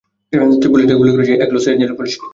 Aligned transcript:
তুই 0.61 0.69
পুলিশকে 0.71 0.95
গুলি 0.99 1.11
করেছিস, 1.13 1.35
এক 1.43 1.49
লস 1.53 1.65
এঞ্জেলস 1.67 1.95
পুলিশকে। 1.97 2.25